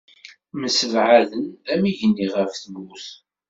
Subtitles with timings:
[0.61, 3.07] Msebɛaden am yigenni ɣef tmurt.